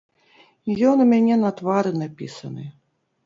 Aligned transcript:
Ён 0.89 0.97
ў 1.03 1.05
мяне 1.11 1.35
на 1.43 1.51
твары 1.61 1.91
напісаны. 2.01 2.63